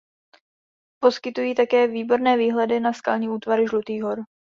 Poskytují 1.03 1.55
také 1.55 1.87
výborné 1.87 2.37
výhledy 2.37 2.79
na 2.79 2.93
skalní 2.93 3.29
útvary 3.29 3.67
Žlutých 3.67 4.03
hor. 4.03 4.19